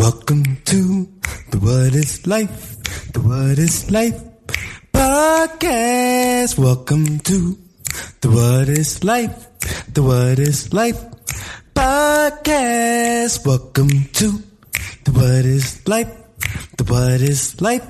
[0.00, 0.80] Welcome to
[1.50, 2.82] the What is Life,
[3.12, 4.18] the What is Life
[4.94, 6.56] podcast.
[6.58, 7.58] Welcome to
[8.22, 9.36] the What is Life,
[9.92, 11.00] the What is Life
[11.74, 13.44] podcast.
[13.44, 14.42] Welcome to
[15.04, 16.12] the What is Life,
[16.78, 17.84] the What is Life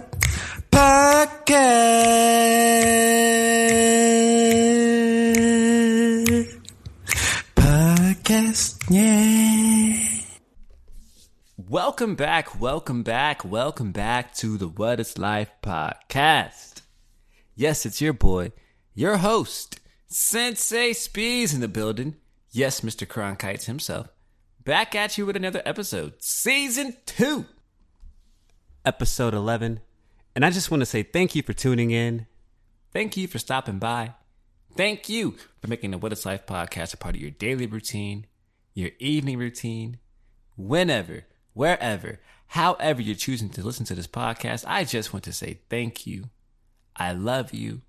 [0.73, 1.61] podcast.
[7.55, 9.70] Podcast, yeah.
[11.70, 16.83] Welcome back, welcome back, welcome back to the What is Life podcast.
[17.55, 18.51] Yes, it's your boy,
[18.93, 22.16] your host, Sensei Spees in the building.
[22.51, 23.06] Yes, Mr.
[23.06, 24.09] Cronkites himself.
[24.65, 27.46] Back at you with another episode, season two,
[28.84, 29.79] episode 11.
[30.34, 32.27] And I just want to say thank you for tuning in.
[32.93, 34.15] Thank you for stopping by.
[34.77, 38.26] Thank you for making the What is Life podcast a part of your daily routine,
[38.74, 39.98] your evening routine,
[40.57, 44.65] whenever, wherever, however you're choosing to listen to this podcast.
[44.66, 46.30] I just want to say thank you.
[46.96, 47.82] I love you.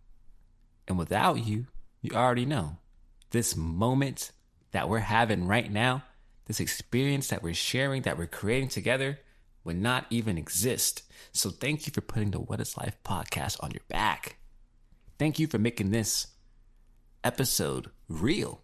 [0.87, 1.67] And without you,
[2.01, 2.77] you already know
[3.31, 4.31] this moment
[4.71, 6.03] that we're having right now,
[6.45, 9.19] this experience that we're sharing, that we're creating together,
[9.63, 11.03] would not even exist.
[11.31, 14.37] So thank you for putting the What is Life podcast on your back.
[15.19, 16.27] Thank you for making this
[17.23, 18.61] episode real.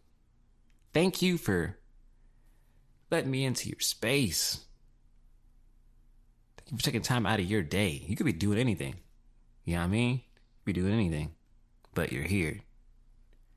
[0.93, 1.77] Thank you for
[3.11, 4.65] letting me into your space.
[6.67, 8.03] Thank you for taking time out of your day.
[8.05, 8.95] You could be doing anything.
[9.63, 10.21] You know what I mean?
[10.65, 11.31] Be doing anything.
[11.93, 12.59] But you're here.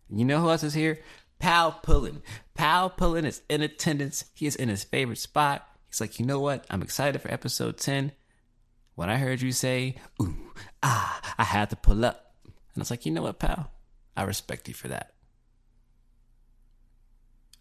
[0.09, 1.01] You know who else is here?
[1.41, 2.23] Pal Pullen.
[2.55, 4.27] Pal Pullen is in attendance.
[4.33, 5.67] He is in his favorite spot.
[5.89, 6.65] He's like, you know what?
[6.71, 8.13] I'm excited for episode 10.
[8.95, 10.53] When I heard you say, ooh,
[10.85, 12.35] ah, I had to pull up.
[12.45, 13.73] And I was like, you know what, pal?
[14.17, 15.15] I respect you for that.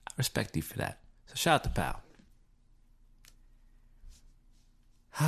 [0.07, 0.99] I respect you for that.
[1.25, 2.03] So shout out to pal.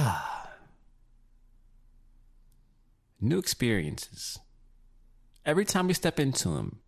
[3.21, 4.39] New experiences.
[5.45, 6.79] Every time we step into them,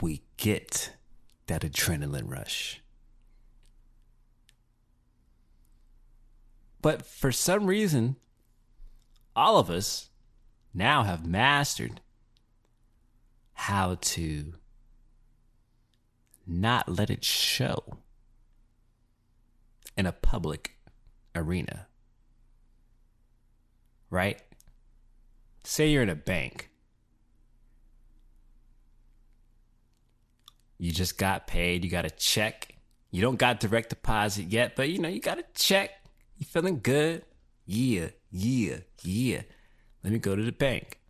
[0.00, 0.92] we get
[1.46, 2.82] that adrenaline rush.
[6.80, 8.16] But for some reason,
[9.34, 10.10] all of us
[10.72, 12.00] now have mastered
[13.54, 14.54] how to
[16.46, 17.98] not let it show
[19.98, 20.76] in a public
[21.34, 21.88] arena.
[24.08, 24.40] Right?
[25.64, 26.70] Say you're in a bank.
[30.78, 32.76] You just got paid, you got a check.
[33.10, 35.90] You don't got direct deposit yet, but you know, you got a check.
[36.38, 37.24] You feeling good?
[37.66, 39.42] Yeah, yeah, yeah.
[40.04, 41.00] Let me go to the bank.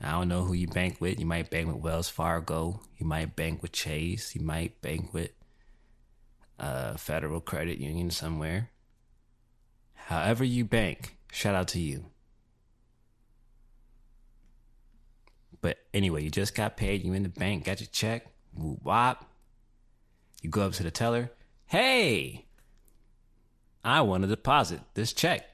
[0.00, 1.18] I don't know who you bank with.
[1.18, 2.82] You might bank with Wells Fargo.
[2.98, 4.34] You might bank with Chase.
[4.34, 5.30] You might bank with
[6.58, 8.70] uh, Federal Credit Union somewhere.
[9.94, 12.06] However you bank, shout out to you.
[15.60, 17.04] But anyway, you just got paid.
[17.04, 18.26] You in the bank, got your check.
[18.54, 19.24] Whoop wop.
[20.42, 21.30] You go up to the teller.
[21.66, 22.46] Hey,
[23.84, 25.46] I want to deposit this check.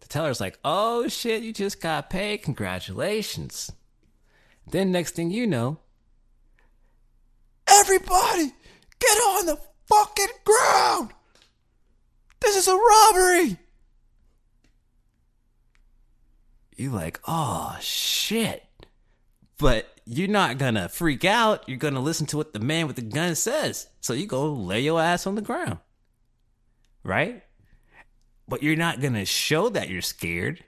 [0.00, 2.38] The teller's like, oh shit, you just got paid.
[2.38, 3.70] Congratulations.
[4.66, 5.78] Then next thing you know,
[7.66, 8.52] everybody
[9.02, 9.58] get on the
[9.88, 11.10] fucking ground.
[12.40, 13.58] This is a robbery.
[16.76, 18.64] You're like, oh shit.
[19.58, 21.68] But you're not gonna freak out.
[21.68, 23.86] You're gonna listen to what the man with the gun says.
[24.00, 25.78] So you go lay your ass on the ground.
[27.04, 27.42] Right?
[28.48, 30.64] But you're not gonna show that you're scared.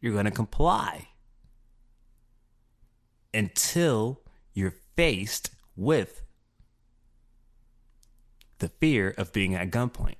[0.00, 1.08] You're gonna comply.
[3.32, 4.20] Until
[4.52, 6.21] you're faced with
[8.62, 10.14] the fear of being at gunpoint.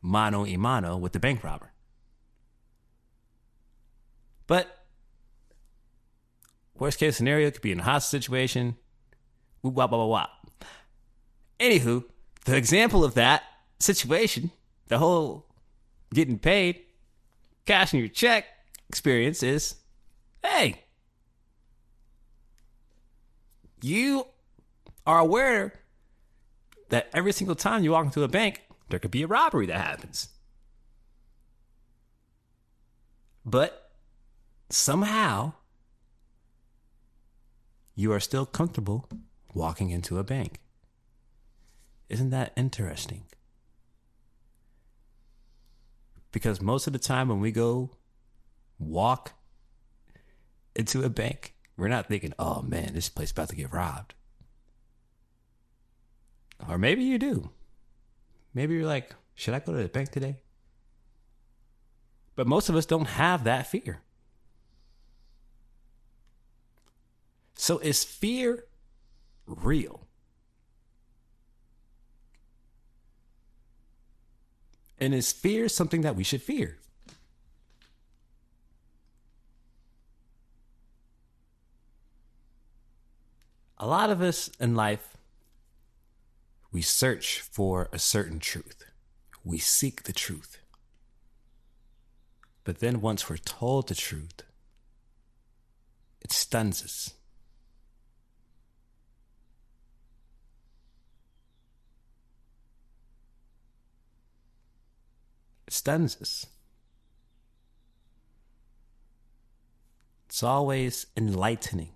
[0.00, 1.72] Mano y mano with the bank robber.
[4.46, 4.84] But
[6.78, 8.76] worst case scenario could be in a hostage situation.
[9.62, 10.30] Whoop, wop, wop, wop.
[11.58, 12.04] Anywho,
[12.44, 13.42] the example of that
[13.80, 14.52] situation,
[14.86, 15.46] the whole
[16.14, 16.80] getting paid,
[17.66, 18.44] cashing your check
[18.88, 19.74] experience is
[20.44, 20.84] hey,
[23.82, 24.24] you
[25.04, 25.80] are aware
[26.88, 29.80] that every single time you walk into a bank, there could be a robbery that
[29.80, 30.28] happens.
[33.44, 33.90] But
[34.70, 35.54] somehow,
[37.94, 39.08] you are still comfortable
[39.54, 40.60] walking into a bank.
[42.08, 43.24] Isn't that interesting?
[46.30, 47.90] Because most of the time when we go
[48.78, 49.32] walk
[50.74, 54.14] into a bank, we're not thinking, oh man, this place about to get robbed.
[56.66, 57.50] Or maybe you do.
[58.54, 60.36] Maybe you're like, should I go to the bank today?
[62.34, 64.00] But most of us don't have that fear.
[67.54, 68.64] So is fear
[69.46, 70.06] real?
[75.00, 76.78] And is fear something that we should fear?
[83.78, 85.17] A lot of us in life,
[86.70, 88.84] we search for a certain truth.
[89.44, 90.58] We seek the truth.
[92.64, 94.42] But then once we're told the truth,
[96.20, 97.14] it stuns us.
[105.66, 106.46] It stuns us.
[110.26, 111.92] It's always enlightening.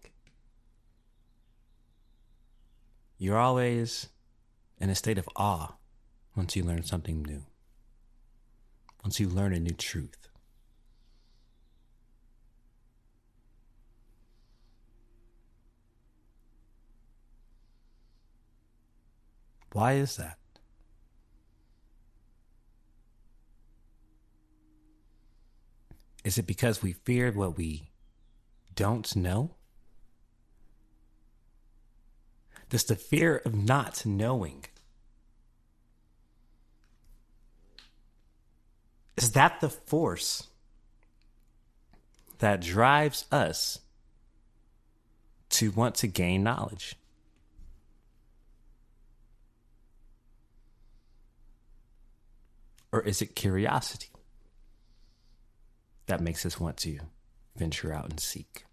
[3.18, 4.08] You're always
[4.82, 5.76] in a state of awe
[6.34, 7.44] once you learn something new,
[9.04, 10.28] once you learn a new truth.
[19.70, 20.36] Why is that?
[26.24, 27.90] Is it because we feared what we
[28.74, 29.54] don't know?
[32.68, 34.64] Does the fear of not knowing
[39.22, 40.48] is that the force
[42.38, 43.78] that drives us
[45.48, 46.96] to want to gain knowledge?
[52.90, 54.10] Or is it curiosity
[56.06, 56.98] that makes us want to
[57.56, 58.64] venture out and seek?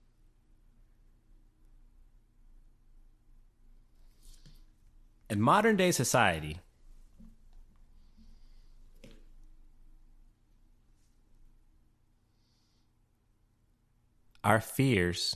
[5.29, 6.59] In modern day society,
[14.43, 15.35] our fears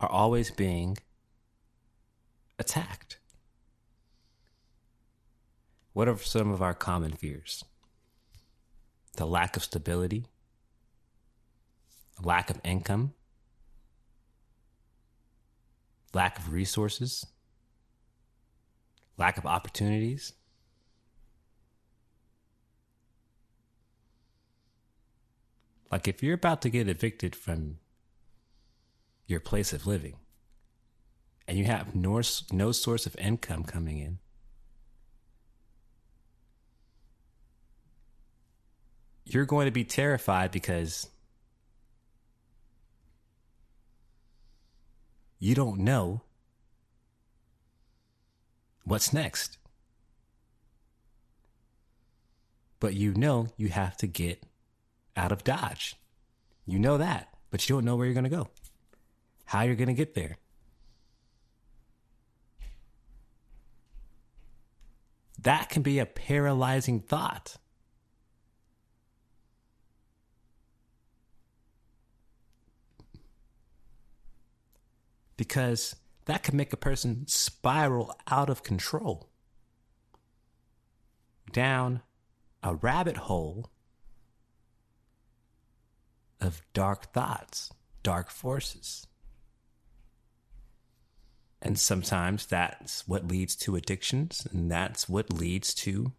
[0.00, 0.98] are always being
[2.58, 3.18] attacked.
[5.92, 7.64] What are some of our common fears?
[9.16, 10.26] The lack of stability,
[12.22, 13.14] lack of income,
[16.12, 17.24] lack of resources,
[19.16, 20.34] lack of opportunities.
[25.90, 27.78] Like if you're about to get evicted from
[29.26, 30.16] your place of living
[31.46, 32.20] and you have no,
[32.52, 34.18] no source of income coming in,
[39.24, 41.08] you're going to be terrified because
[45.38, 46.22] you don't know
[48.84, 49.58] what's next.
[52.78, 54.45] But you know you have to get
[55.16, 55.96] out of Dodge.
[56.66, 58.48] You know that, but you don't know where you're going to go,
[59.46, 60.36] how you're going to get there.
[65.38, 67.56] That can be a paralyzing thought.
[75.36, 79.28] because that can make a person spiral out of control
[81.52, 82.02] down
[82.62, 83.70] a rabbit hole
[86.46, 87.72] of dark thoughts,
[88.02, 89.06] dark forces.
[91.60, 96.12] And sometimes that's what leads to addictions, and that's what leads to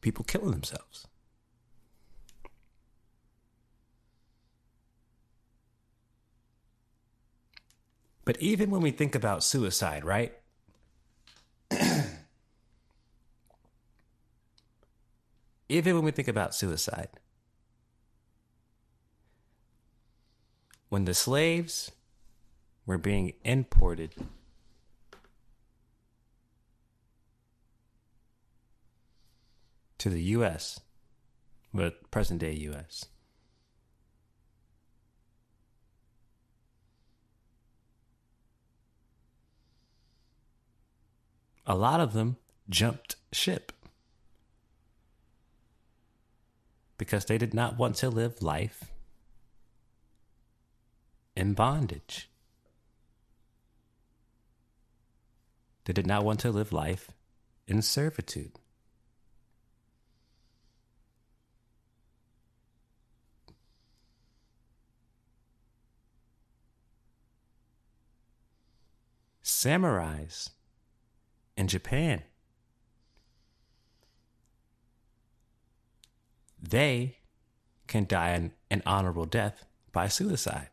[0.00, 1.06] people killing themselves.
[8.24, 10.32] But even when we think about suicide, right?
[15.68, 17.08] even when we think about suicide,
[20.90, 21.92] when the slaves
[22.84, 24.12] were being imported
[29.98, 30.80] to the U.S.,
[31.72, 33.06] but present day U.S.,
[41.66, 42.36] a lot of them
[42.68, 43.72] jumped ship
[46.98, 48.89] because they did not want to live life
[51.36, 52.28] in bondage.
[55.84, 57.10] They did not want to live life
[57.66, 58.58] in servitude.
[69.60, 70.50] samurais
[71.56, 72.22] in Japan.
[76.62, 77.18] They
[77.86, 80.70] can die an, an honorable death by suicide.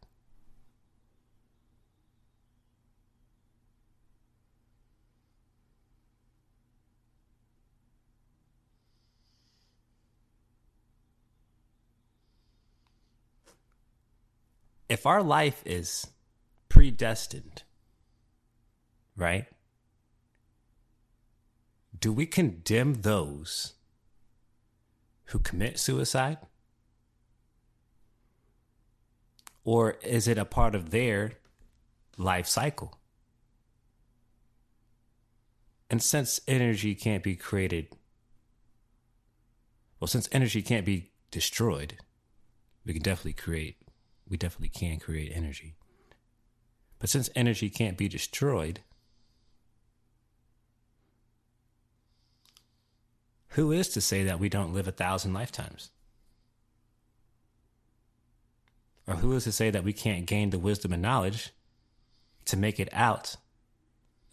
[14.89, 16.07] If our life is
[16.69, 17.63] predestined,
[19.15, 19.47] right?
[21.99, 23.73] Do we condemn those
[25.25, 26.37] who commit suicide?
[29.63, 31.33] Or is it a part of their
[32.17, 32.99] life cycle?
[35.89, 37.95] And since energy can't be created,
[39.99, 41.97] well, since energy can't be destroyed,
[42.85, 43.77] we can definitely create,
[44.29, 45.75] we definitely can create energy.
[46.99, 48.81] But since energy can't be destroyed,
[53.49, 55.91] who is to say that we don't live a thousand lifetimes?
[59.07, 61.51] Or who is to say that we can't gain the wisdom and knowledge
[62.45, 63.37] to make it out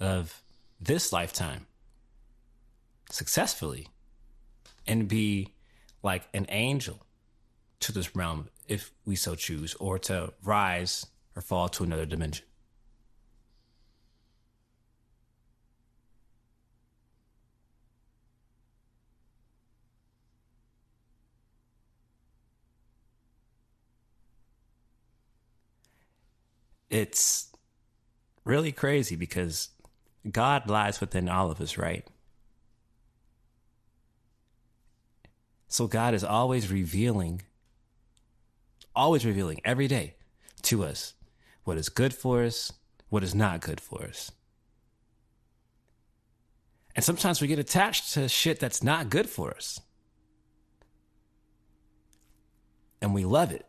[0.00, 0.42] of
[0.80, 1.66] this lifetime
[3.10, 3.88] successfully
[4.86, 5.54] and be
[6.02, 7.03] like an angel
[7.84, 12.44] to this realm if we so choose, or to rise or fall to another dimension?
[26.94, 27.50] it's
[28.44, 29.70] really crazy because
[30.30, 32.06] God lies within all of us, right?
[35.66, 37.42] So God is always revealing,
[38.94, 40.14] always revealing every day
[40.62, 41.14] to us
[41.64, 42.72] what is good for us,
[43.08, 44.30] what is not good for us.
[46.94, 49.80] And sometimes we get attached to shit that's not good for us.
[53.02, 53.66] And we love it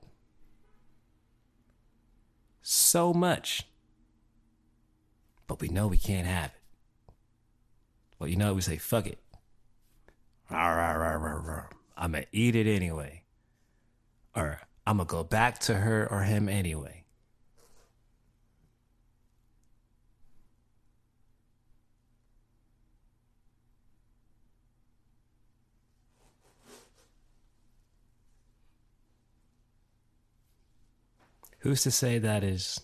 [2.61, 3.63] so much.
[5.47, 7.13] But we know we can't have it.
[8.17, 9.19] Well, you know, we say, fuck it.
[11.97, 13.23] I'm going to eat it anyway.
[14.35, 17.03] Or I'm going to go back to her or him anyway.
[31.59, 32.81] Who's to say that is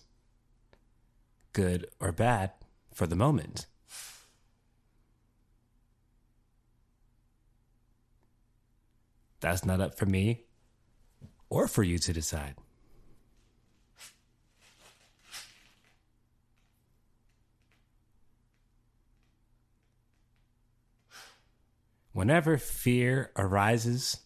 [1.52, 2.50] good or bad
[2.92, 3.66] for the moment?
[9.38, 10.46] That's not up for me
[11.52, 12.54] or for you to decide.
[22.14, 24.20] Whenever fear arises,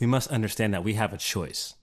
[0.00, 1.74] we must understand that we have a choice.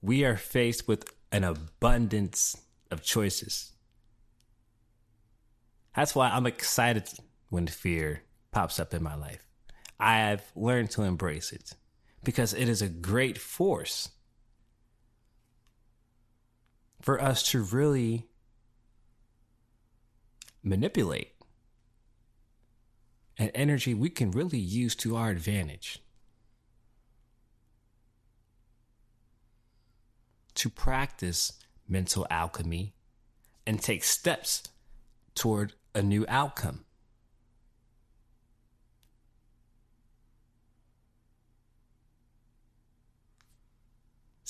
[0.00, 2.56] We are faced with an abundance
[2.92, 3.72] of choices.
[5.96, 7.08] That's why I'm excited
[7.48, 9.46] when fear pops up in my life.
[9.98, 11.74] I have learned to embrace it
[12.24, 14.10] because it is a great force
[17.00, 18.26] for us to really
[20.62, 21.32] manipulate
[23.38, 26.02] an energy we can really use to our advantage.
[30.56, 31.54] To practice
[31.88, 32.94] mental alchemy
[33.66, 34.64] and take steps
[35.34, 36.84] toward a new outcome.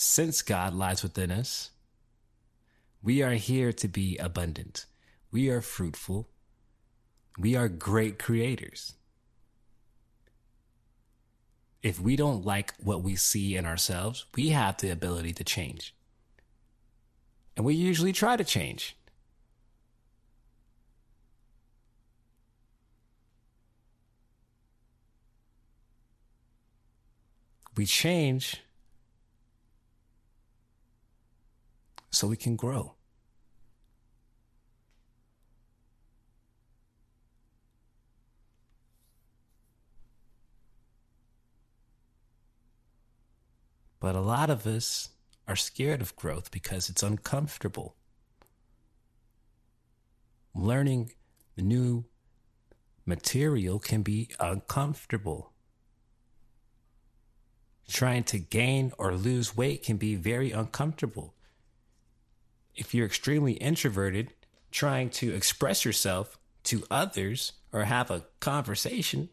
[0.03, 1.73] Since God lies within us,
[3.03, 4.87] we are here to be abundant.
[5.31, 6.27] We are fruitful.
[7.39, 8.95] We are great creators.
[11.83, 15.95] If we don't like what we see in ourselves, we have the ability to change.
[17.55, 18.97] And we usually try to change.
[27.77, 28.63] We change
[32.21, 32.97] so we can grow.
[44.01, 45.09] But a lot of us
[45.49, 47.97] are scared of growth because it's uncomfortable.
[50.55, 51.13] Learning
[51.57, 52.05] new
[53.07, 55.53] material can be uncomfortable.
[57.89, 61.35] trying to gain or lose weight can be very uncomfortable.
[62.81, 64.33] If you're extremely introverted,
[64.71, 69.29] trying to express yourself to others or have a conversation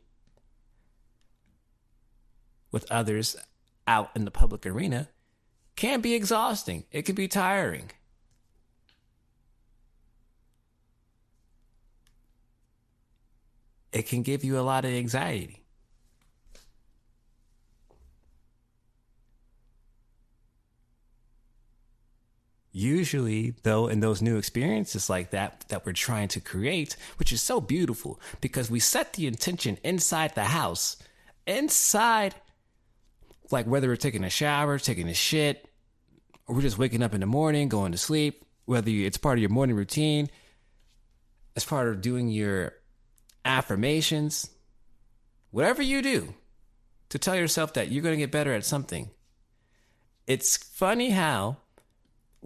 [2.73, 3.37] with others
[3.87, 5.07] out in the public arena
[5.77, 6.83] can be exhausting.
[6.91, 7.91] It can be tiring.
[13.93, 15.63] It can give you a lot of anxiety.
[22.77, 27.41] Usually, though, in those new experiences like that that we're trying to create, which is
[27.41, 30.95] so beautiful because we set the intention inside the house,
[31.47, 32.35] inside,
[33.49, 35.67] like whether we're taking a shower, taking a shit,
[36.45, 39.41] or we're just waking up in the morning, going to sleep, whether it's part of
[39.41, 40.29] your morning routine,
[41.55, 42.73] as part of doing your
[43.43, 44.51] affirmations,
[45.49, 46.31] whatever you do
[47.09, 49.09] to tell yourself that you're going to get better at something.
[50.27, 51.57] It's funny how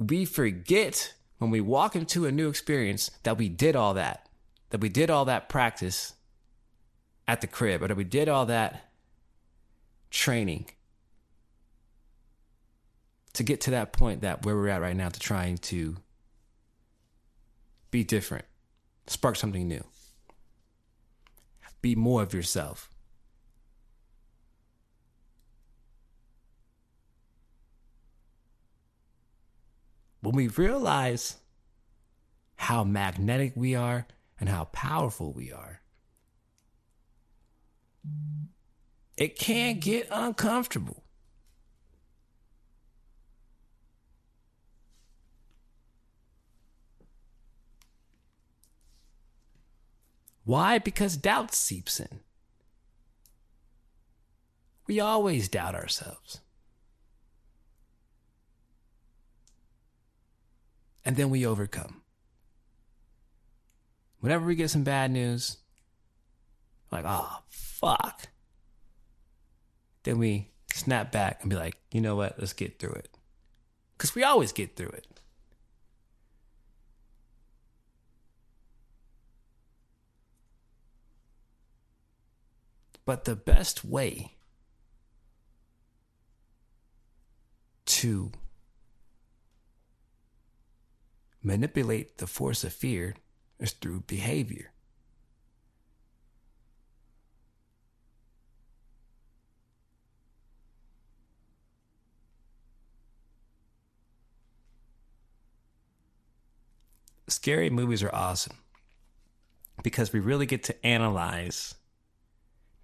[0.01, 4.27] we forget when we walk into a new experience that we did all that,
[4.71, 6.13] that we did all that practice
[7.27, 8.91] at the crib, or that we did all that
[10.09, 10.65] training
[13.33, 15.97] to get to that point that where we're at right now to trying to
[17.91, 18.45] be different,
[19.07, 19.83] spark something new,
[21.81, 22.90] be more of yourself.
[30.21, 31.37] When we realize
[32.55, 34.07] how magnetic we are
[34.39, 35.81] and how powerful we are,
[39.17, 41.03] it can get uncomfortable.
[50.43, 50.79] Why?
[50.79, 52.19] Because doubt seeps in.
[54.87, 56.41] We always doubt ourselves.
[61.03, 62.01] And then we overcome.
[64.19, 65.57] Whenever we get some bad news,
[66.91, 68.27] like, oh, fuck.
[70.03, 72.37] Then we snap back and be like, you know what?
[72.37, 73.09] Let's get through it.
[73.97, 75.07] Because we always get through it.
[83.05, 84.35] But the best way
[87.85, 88.31] to
[91.43, 93.15] manipulate the force of fear
[93.59, 94.71] is through behavior.
[107.27, 108.57] Scary movies are awesome
[109.83, 111.75] because we really get to analyze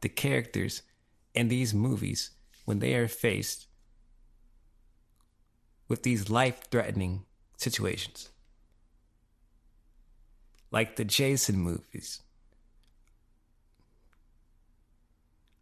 [0.02, 0.84] the characters
[1.34, 2.32] in these movies
[2.66, 3.68] when they are faced
[5.88, 7.26] with these life threatening
[7.58, 8.30] situations
[10.72, 12.22] like the Jason movies.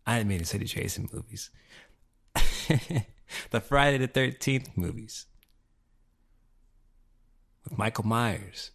[0.05, 1.49] I didn't mean to say the Jason movies.
[3.51, 5.25] the Friday the 13th movies
[7.63, 8.71] with Michael Myers.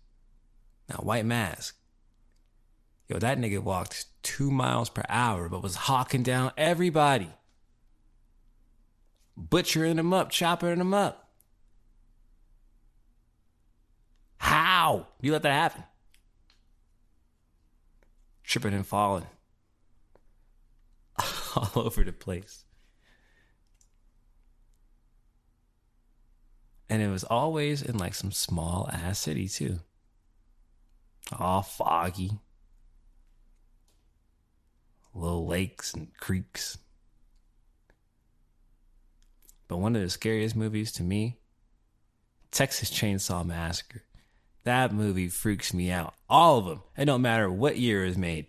[0.89, 1.77] Now, White Mask.
[3.09, 7.31] Yo, that nigga walked two miles per hour, but was hawking down everybody,
[9.37, 11.29] butchering them up, chopping them up.
[14.39, 15.09] How?
[15.21, 15.85] You let that happen?
[18.51, 19.27] Tripping and falling
[21.57, 22.65] all over the place.
[26.89, 29.79] And it was always in like some small ass city too.
[31.39, 32.41] All foggy.
[35.15, 36.77] Little lakes and creeks.
[39.69, 41.39] But one of the scariest movies to me,
[42.51, 44.03] Texas Chainsaw Massacre.
[44.65, 46.15] That movie freaks me out.
[46.29, 46.83] All of them.
[46.97, 48.47] It don't matter what year it was made.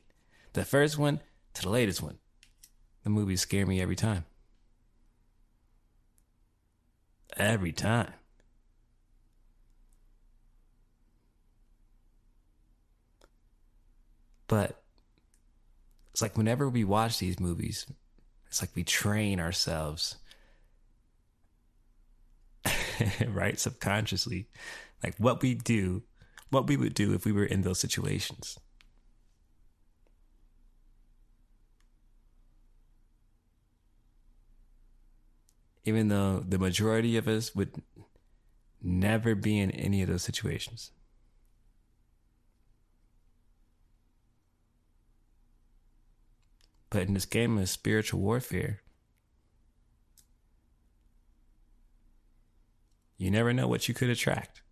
[0.54, 1.22] The first one
[1.54, 2.18] to the latest one.
[3.04, 4.26] The movies scare me every time.
[7.38, 8.14] Every time.
[14.48, 14.82] But
[16.12, 17.86] it's like whenever we watch these movies,
[18.48, 20.18] it's like we train ourselves,
[23.28, 23.58] right?
[23.58, 24.50] Subconsciously
[25.04, 26.04] like what we do,
[26.50, 28.58] what we would do if we were in those situations.
[35.84, 37.82] Even though the majority of us would
[38.82, 40.92] never be in any of those situations.
[46.92, 48.82] But in this game of spiritual warfare,
[53.22, 54.64] You never know what you could attract.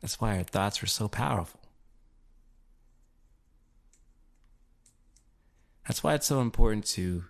[0.00, 1.60] That's why our thoughts are so powerful.
[5.86, 7.24] That's why it's so important to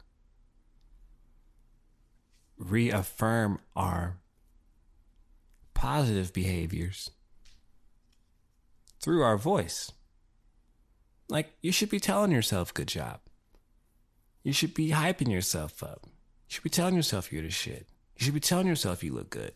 [2.58, 4.18] reaffirm our
[5.72, 7.10] positive behaviors
[9.00, 9.90] through our voice.
[11.28, 13.20] Like, you should be telling yourself, good job.
[14.42, 16.00] You should be hyping yourself up.
[16.04, 16.10] You
[16.48, 17.88] should be telling yourself you're the shit.
[18.16, 19.52] You should be telling yourself you look good.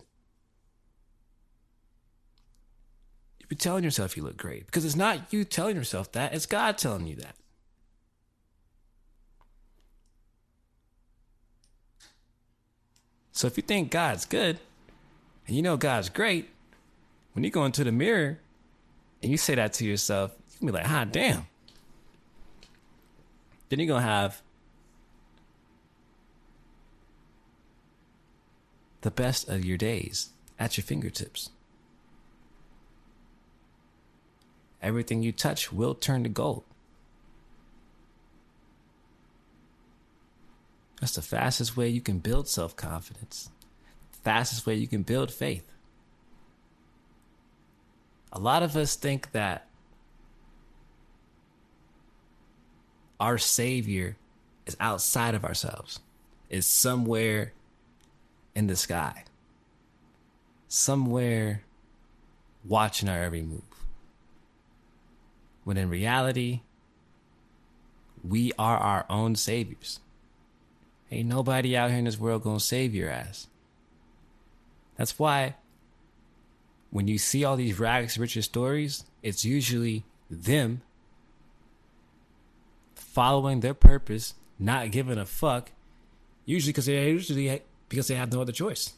[3.54, 4.66] You telling yourself you look great.
[4.66, 7.36] Because it's not you telling yourself that, it's God telling you that.
[13.30, 14.58] So if you think God's good
[15.46, 16.48] and you know God's great,
[17.34, 18.40] when you go into the mirror
[19.22, 21.46] and you say that to yourself, you can be like, ah, damn.
[23.68, 24.42] Then you're going to have
[29.02, 31.50] the best of your days at your fingertips.
[34.84, 36.62] Everything you touch will turn to gold.
[41.00, 43.50] That's the fastest way you can build self confidence,
[44.22, 45.66] fastest way you can build faith.
[48.30, 49.66] A lot of us think that
[53.18, 54.16] our Savior
[54.66, 56.00] is outside of ourselves,
[56.50, 57.54] is somewhere
[58.54, 59.24] in the sky,
[60.68, 61.62] somewhere
[62.66, 63.73] watching our every move.
[65.64, 66.60] When in reality,
[68.22, 70.00] we are our own saviors.
[71.10, 73.48] Ain't nobody out here in this world gonna save your ass.
[74.96, 75.56] That's why
[76.90, 80.82] when you see all these rags riches stories, it's usually them
[82.94, 85.72] following their purpose, not giving a fuck,
[86.44, 88.94] usually because they usually because they have no other choice.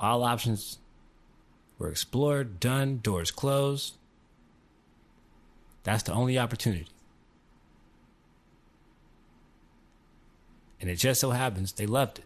[0.00, 0.78] All options
[1.78, 3.96] were explored, done, doors closed.
[5.84, 6.88] That's the only opportunity.
[10.80, 12.24] And it just so happens they loved it.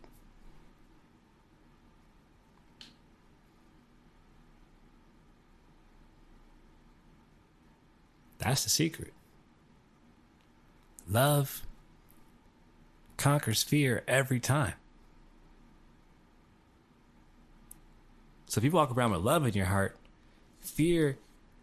[8.39, 9.13] That's the secret.
[11.09, 11.63] Love
[13.17, 14.75] conquers fear every time.
[18.55, 19.97] So if you walk around with love in your heart,
[20.61, 21.19] fear,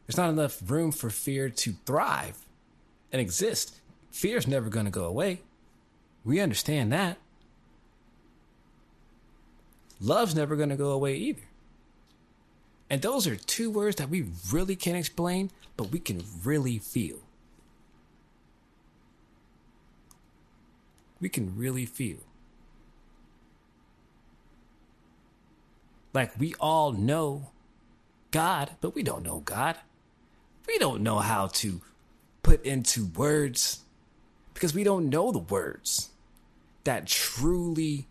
[0.05, 2.45] there's not enough room for fear to thrive
[3.13, 3.79] and exist.
[4.11, 5.39] Fear's never going to go away.
[6.25, 7.17] We understand that.
[10.01, 11.43] Love's never going to go away either.
[12.89, 17.19] And those are two words that we really can't explain, but we can really feel.
[21.21, 22.17] We can really feel.
[26.13, 27.51] Like we all know
[28.31, 29.77] God, but we don't know God.
[30.67, 31.81] We don't know how to
[32.43, 33.81] put into words
[34.53, 36.09] because we don't know the words
[36.83, 38.07] that truly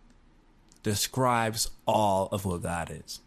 [0.83, 3.21] describes all of what God is.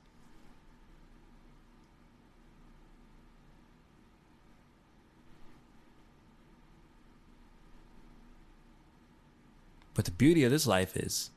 [9.93, 11.29] But the beauty of this life is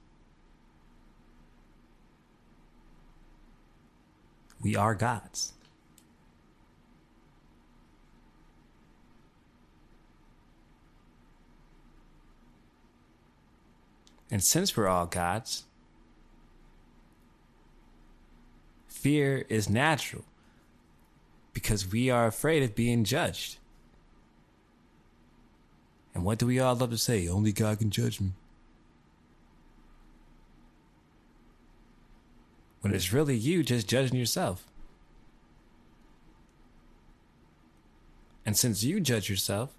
[4.63, 5.53] we are gods.
[14.31, 15.65] And since we're all gods,
[18.89, 20.25] fear is natural
[21.53, 23.59] because we are afraid of being judged.
[26.15, 27.29] And what do we all love to say?
[27.29, 28.33] Only God can judge me.
[32.87, 34.65] When it's really you just judging yourself.
[38.45, 39.71] And since you judge yourself,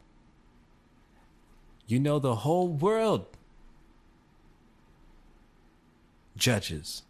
[1.87, 3.27] you know the whole world
[6.35, 7.03] judges.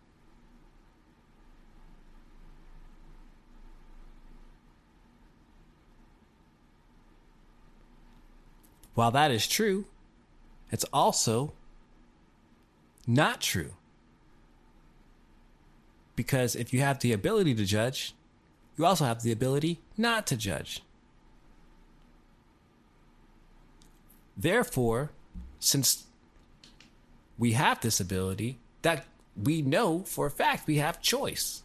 [8.94, 9.86] While that is true,
[10.72, 11.54] it's also
[13.08, 13.72] not true.
[16.18, 18.16] Because if you have the ability to judge,
[18.76, 20.82] you also have the ability not to judge.
[24.36, 25.12] Therefore,
[25.60, 26.06] since
[27.38, 29.06] we have this ability, that
[29.42, 31.62] we know for a fact we have choice.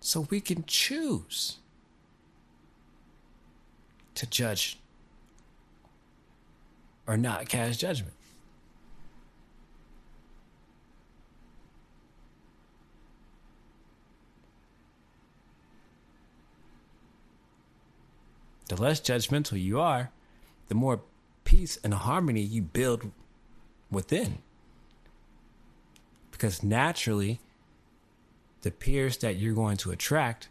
[0.00, 1.58] So we can choose
[4.14, 4.78] to judge
[7.06, 8.14] or not cast judgment.
[18.68, 20.10] The less judgmental you are,
[20.68, 21.00] the more
[21.44, 23.10] peace and harmony you build
[23.90, 24.38] within.
[26.30, 27.40] Because naturally,
[28.62, 30.48] the peers that you're going to attract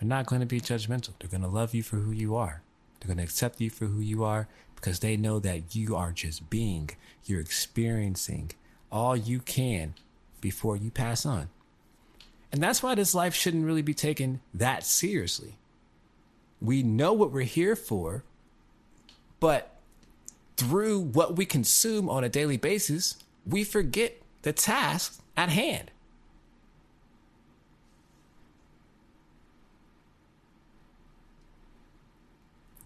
[0.00, 1.10] are not going to be judgmental.
[1.18, 2.62] They're going to love you for who you are.
[3.00, 6.12] They're going to accept you for who you are because they know that you are
[6.12, 6.90] just being,
[7.24, 8.52] you're experiencing
[8.90, 9.94] all you can
[10.40, 11.48] before you pass on.
[12.52, 15.56] And that's why this life shouldn't really be taken that seriously.
[16.60, 18.24] We know what we're here for,
[19.40, 19.74] but
[20.56, 25.90] through what we consume on a daily basis, we forget the task at hand.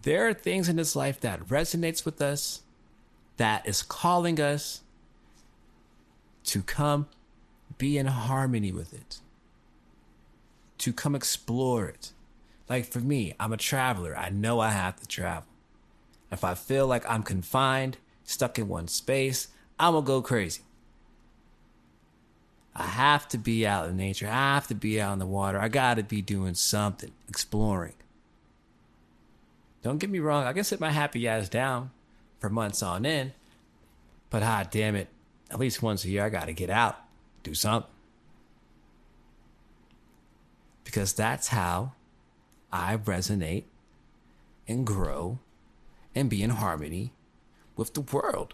[0.03, 2.61] There are things in this life that resonates with us,
[3.35, 4.81] that is calling us
[6.45, 7.07] to come
[7.77, 9.19] be in harmony with it,
[10.79, 12.11] to come explore it.
[12.69, 14.17] Like for me, I'm a traveler.
[14.17, 15.47] I know I have to travel.
[16.31, 19.47] If I feel like I'm confined, stuck in one space,
[19.79, 20.61] I'm gonna go crazy.
[22.75, 24.27] I have to be out in nature.
[24.27, 25.59] I have to be out in the water.
[25.59, 27.93] I gotta be doing something, exploring.
[29.81, 31.91] Don't get me wrong, I can sit my happy ass down
[32.39, 33.31] for months on end,
[34.29, 35.07] but ah damn it,
[35.49, 36.97] at least once a year I gotta get out,
[37.43, 37.89] do something.
[40.87, 41.91] Because that's how
[42.71, 43.65] I resonate
[44.69, 45.39] and grow
[46.15, 47.11] and be in harmony
[47.75, 48.53] with the world.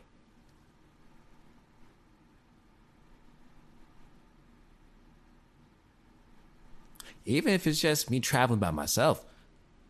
[7.23, 9.23] Even if it's just me traveling by myself,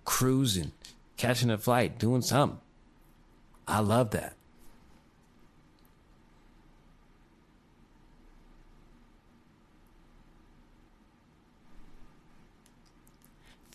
[0.03, 0.73] cruising,
[1.15, 2.59] catching a flight, doing something.
[3.65, 4.35] I love that.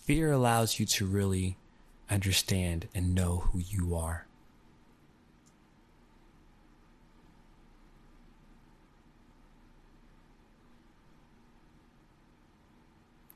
[0.09, 1.59] Fear allows you to really
[2.09, 4.27] understand and know who you are.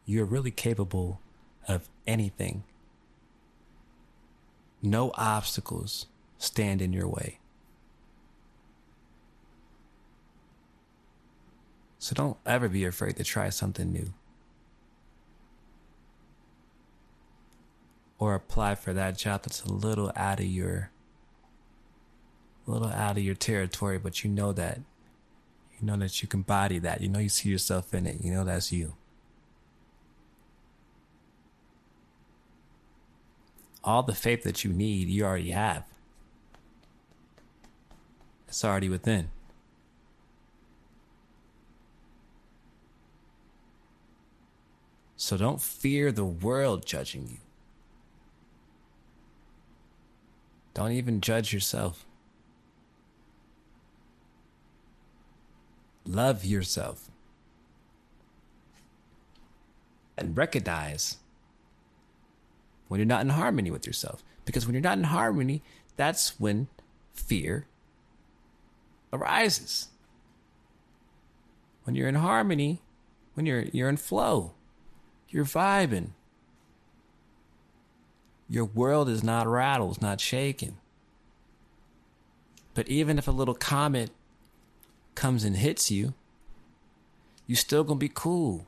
[0.07, 1.21] You're really capable
[1.69, 2.65] of anything.
[4.81, 6.07] No obstacles
[6.39, 7.39] stand in your way.
[11.99, 14.15] So don't ever be afraid to try something new.
[18.23, 20.91] Or apply for that job that's a little out of your
[22.67, 24.79] a little out of your territory, but you know that
[25.81, 27.01] you know that you can body that.
[27.01, 28.23] You know you see yourself in it.
[28.23, 28.95] You know that's you.
[33.85, 35.85] all the faith that you need, you already have.
[38.49, 39.31] It's already within.
[45.17, 47.39] So don't fear the world judging you.
[50.75, 52.07] Don't even judge yourself.
[56.07, 57.11] Love yourself.
[60.17, 61.19] And recognize
[62.89, 64.23] when you're not in harmony with yourself.
[64.45, 65.63] Because when you're not in harmony,
[65.97, 66.69] that's when
[67.15, 67.67] fear
[69.13, 69.89] arises.
[71.85, 72.83] When you're in harmony,
[73.35, 74.55] when you're you're in flow,
[75.29, 76.11] you're vibing.
[78.49, 80.77] Your world is not rattled, not shaken.
[82.75, 84.11] But even if a little comet
[85.15, 86.15] comes and hits you,
[87.47, 88.67] you still gonna be cool.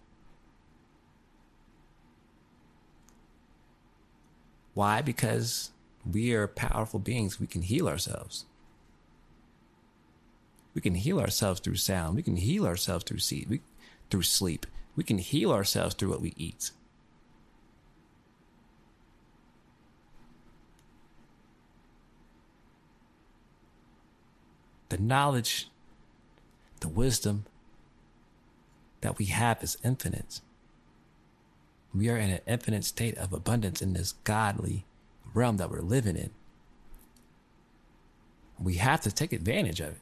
[4.75, 5.01] Why?
[5.03, 5.71] Because
[6.11, 7.41] we are powerful beings.
[7.41, 8.45] We can heal ourselves.
[10.75, 12.17] We can heal ourselves through sound.
[12.17, 13.49] We can heal ourselves through sleep.
[13.49, 13.61] We,
[14.11, 14.67] through sleep.
[14.97, 16.73] We can heal ourselves through what we eat.
[24.95, 25.67] The knowledge,
[26.79, 27.47] the wisdom
[29.01, 30.41] that we have is infinite.
[31.93, 34.85] We are in an infinite state of abundance in this godly
[35.35, 36.31] realm that we're living in.
[38.57, 40.01] We have to take advantage of it.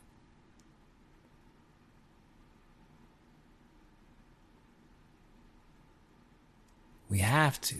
[7.08, 7.76] We have to.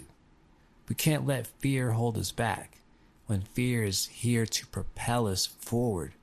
[0.89, 2.79] We can't let fear hold us back
[3.27, 6.15] when fear is here to propel us forward.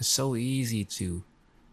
[0.00, 1.22] It's so easy to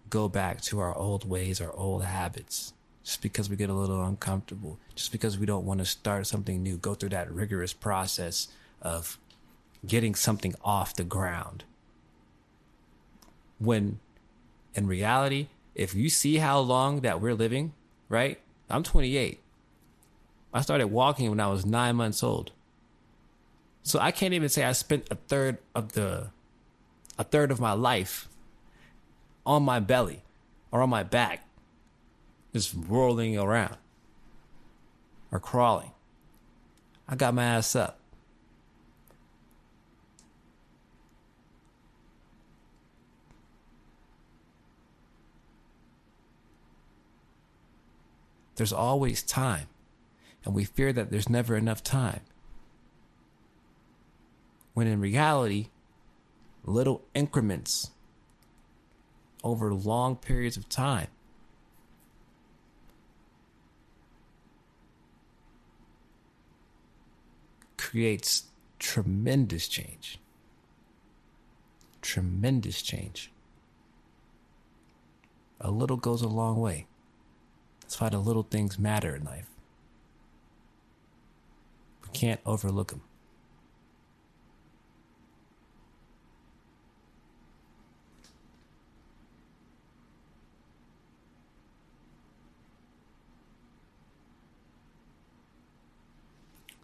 [0.10, 2.74] go back to our old ways, our old habits
[3.08, 6.62] just because we get a little uncomfortable, just because we don't want to start something
[6.62, 8.50] new, go through that rigorous process
[8.82, 9.18] of
[9.86, 11.64] getting something off the ground.
[13.60, 14.02] When
[14.76, 17.72] in reality, if you see how long that we're living,
[18.10, 18.42] right?
[18.70, 19.40] I'm 28.
[20.54, 22.52] I started walking when I was nine months old.
[23.84, 26.32] So I can't even say I spent a third of the
[27.18, 28.28] a third of my life
[29.46, 30.24] on my belly
[30.72, 31.48] or on my back,
[32.54, 33.78] just rolling around
[35.32, 35.92] or crawling.
[37.08, 38.00] I got my ass up.
[48.56, 49.68] There's always time,
[50.44, 52.22] and we fear that there's never enough time.
[54.74, 55.68] When in reality,
[56.68, 57.92] little increments
[59.44, 61.08] over long periods of time
[67.78, 68.44] creates
[68.80, 70.20] tremendous change.
[72.02, 73.32] Tremendous change.
[75.62, 76.86] A little goes a long way.
[77.82, 79.50] That's why the little things matter in life.
[82.04, 83.07] We can't overlook them.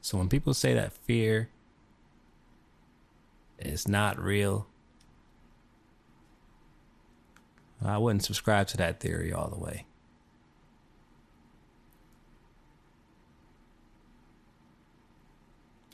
[0.03, 1.47] So when people say that fear
[3.57, 4.67] is not real,
[7.81, 9.85] I wouldn't subscribe to that theory all the way.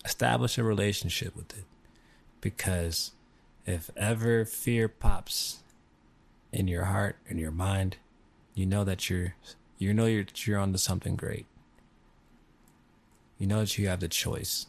[0.03, 1.65] Establish a relationship with it
[2.41, 3.11] because
[3.67, 5.61] if ever fear pops
[6.51, 7.97] in your heart and your mind,
[8.55, 9.35] you know that you're
[9.77, 11.45] you know you're you're onto something great
[13.39, 14.67] you know that you have the choice.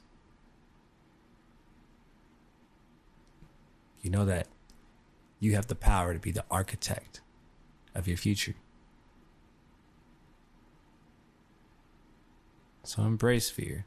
[4.00, 4.46] You know that
[5.40, 7.20] you have the power to be the architect
[7.94, 8.54] of your future.
[12.84, 13.84] So embrace fear.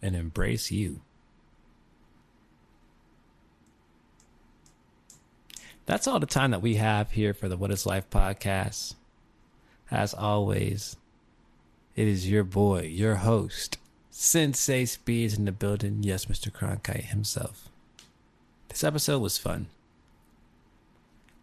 [0.00, 1.00] And embrace you.
[5.86, 8.94] That's all the time that we have here for the What is Life podcast.
[9.90, 10.96] As always,
[11.96, 13.78] it is your boy, your host,
[14.10, 16.02] Sensei Speeds in the building.
[16.02, 16.52] Yes, Mr.
[16.52, 17.68] Cronkite himself.
[18.68, 19.68] This episode was fun.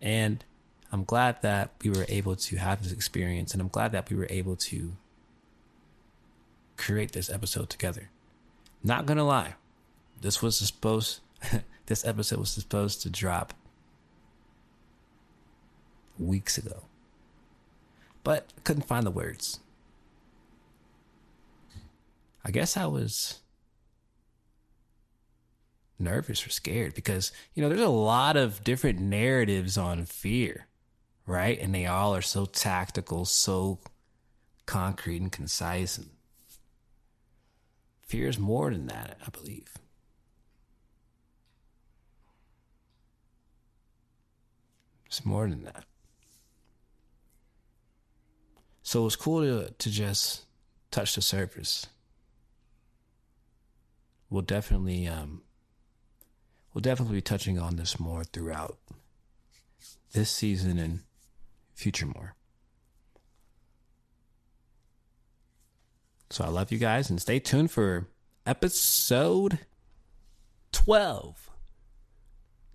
[0.02, 0.44] And
[0.92, 4.16] I'm glad that we were able to have this experience, and I'm glad that we
[4.16, 4.94] were able to
[6.78, 8.10] create this episode together.
[8.84, 9.56] Not gonna lie,
[10.22, 11.22] this was supposed
[11.88, 13.54] this episode was supposed to drop
[16.20, 16.84] weeks ago
[18.26, 19.60] but couldn't find the words.
[22.44, 23.40] I guess I was
[26.00, 30.66] nervous or scared because, you know, there's a lot of different narratives on fear,
[31.28, 31.60] right?
[31.62, 33.80] And they all are so tactical, so
[34.66, 35.98] concrete and concise.
[36.00, 36.10] And
[38.02, 39.72] fear is more than that, I believe.
[45.06, 45.86] It's more than that.
[48.86, 50.46] So it was cool to, to just
[50.92, 51.88] touch the surface.
[54.30, 55.42] We'll definitely um,
[56.72, 58.78] we'll definitely be touching on this more throughout
[60.14, 61.00] this season and
[61.74, 62.36] future more.
[66.30, 68.08] So I love you guys and stay tuned for
[68.46, 69.60] episode
[70.74, 71.50] 12.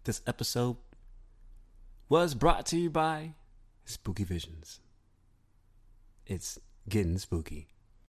[0.02, 0.76] This episode
[2.08, 3.34] was brought to you by
[3.84, 4.80] Spooky Visions.
[6.30, 7.69] It's getting spooky.